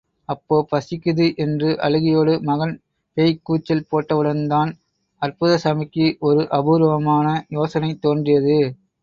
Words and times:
அப்பா 0.29 0.57
பசிக்குது 0.69 1.25
என்று 1.37 1.67
அழுகையோடு 1.81 2.33
மகன் 2.41 2.73
பேய்க் 3.17 3.43
கூச்சல் 3.43 3.85
போட்டவுடன் 3.91 4.41
தான், 4.47 4.71
அற்புதசாமிக்கு 5.21 6.07
ஒரு 6.21 6.43
அபூர்வமான 6.51 7.27
யோசனை 7.51 7.93
தோன்றியது. 7.99 8.59